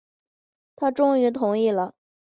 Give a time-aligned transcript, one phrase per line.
[0.75, 1.93] 他终于同意了